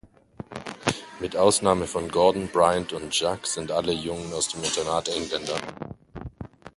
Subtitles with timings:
[1.19, 5.59] Mit Ausnahme von Gordon, Briant und Jacques sind alle Jungen aus dem Internat Engländer.